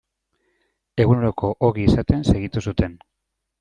Eguneroko 1.05 1.53
ogi 1.71 1.87
izaten 1.93 2.29
segitu 2.35 2.69
zuten. 2.69 3.03